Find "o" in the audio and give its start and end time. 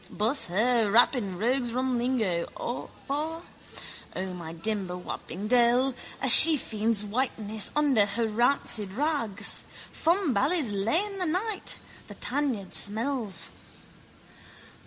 4.15-4.33